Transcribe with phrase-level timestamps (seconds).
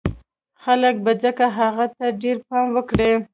[0.63, 3.11] خلک به ځکه هغه ته ډېر پام وکړي